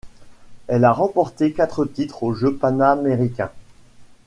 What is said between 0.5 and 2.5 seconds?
Elle a remporté quatre titres aux